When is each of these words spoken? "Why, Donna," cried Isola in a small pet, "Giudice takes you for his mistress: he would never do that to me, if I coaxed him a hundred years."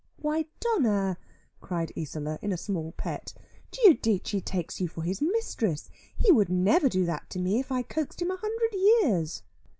"Why, 0.17 0.45
Donna," 0.59 1.19
cried 1.59 1.91
Isola 1.95 2.39
in 2.41 2.51
a 2.51 2.57
small 2.57 2.91
pet, 2.93 3.35
"Giudice 3.69 4.41
takes 4.43 4.81
you 4.81 4.87
for 4.87 5.03
his 5.03 5.21
mistress: 5.21 5.91
he 6.17 6.31
would 6.31 6.49
never 6.49 6.89
do 6.89 7.05
that 7.05 7.29
to 7.29 7.39
me, 7.39 7.59
if 7.59 7.71
I 7.71 7.83
coaxed 7.83 8.19
him 8.19 8.31
a 8.31 8.37
hundred 8.37 8.73
years." 8.73 9.43